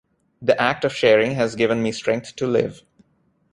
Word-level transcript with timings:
The 0.41 0.59
act 0.59 0.83
of 0.83 0.95
sharing 0.95 1.33
has 1.35 1.55
given 1.55 1.83
me 1.83 1.91
strength 1.91 2.35
to 2.37 2.47
live. 2.47 2.81